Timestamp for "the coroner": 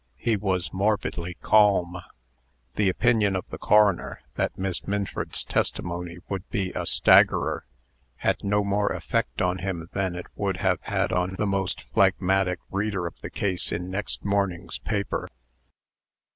3.51-4.21